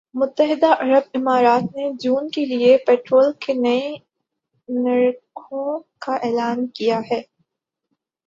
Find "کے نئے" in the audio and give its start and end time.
3.39-3.91